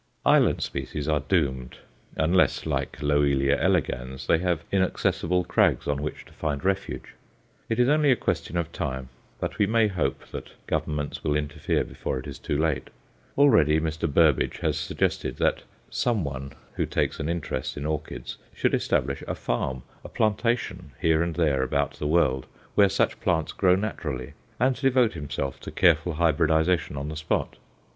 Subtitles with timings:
[0.25, 1.77] Island species are doomed,
[2.15, 7.13] unless, like Loelia elegans, they have inaccessible crags on which to find refuge.
[7.69, 9.09] It is only a question of time;
[9.39, 12.89] but we may hope that Governments will interfere before it is too late.
[13.37, 14.11] Already Mr.
[14.11, 15.61] Burbidge has suggested that
[15.91, 21.21] "some one" who takes an interest in orchids should establish a farm, a plantation, here
[21.21, 26.13] and there about the world, where such plants grow naturally, and devote himself to careful
[26.13, 27.57] hybridization on the spot.